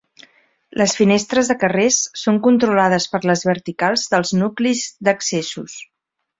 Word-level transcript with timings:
Les 0.81 0.95
finestres 0.99 1.51
de 1.51 1.55
carrers 1.65 1.99
són 2.23 2.41
controlades 2.49 3.09
per 3.13 3.23
les 3.33 3.47
verticals 3.53 4.09
dels 4.17 4.35
nuclis 4.43 4.85
d'accessos. 5.11 5.81